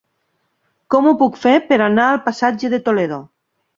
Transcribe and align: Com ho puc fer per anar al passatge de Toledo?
Com 0.95 1.09
ho 1.09 1.13
puc 1.19 1.37
fer 1.43 1.53
per 1.67 1.79
anar 1.89 2.07
al 2.15 2.21
passatge 2.31 2.73
de 2.75 2.81
Toledo? 2.89 3.21